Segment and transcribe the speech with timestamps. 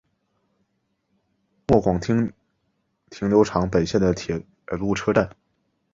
[1.67, 2.33] 末广町
[3.11, 5.29] 停留场本线的铁路车站。